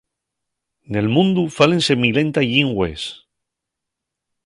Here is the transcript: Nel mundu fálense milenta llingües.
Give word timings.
Nel 0.91 1.07
mundu 1.17 1.43
fálense 1.57 1.93
milenta 2.05 2.47
llingües. 2.51 3.07